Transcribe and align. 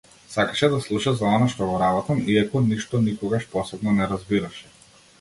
Сакаше 0.29 0.69
да 0.71 0.79
слуша 0.85 1.13
за 1.19 1.27
она 1.33 1.51
што 1.55 1.69
го 1.73 1.77
работам, 1.83 2.23
иако 2.37 2.65
ништо 2.73 3.05
никогаш 3.07 3.49
посебно 3.55 3.99
не 4.03 4.13
разбираше. 4.17 4.71